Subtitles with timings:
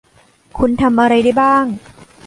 [0.57, 1.65] คุณทำอะไรได้บ้าง?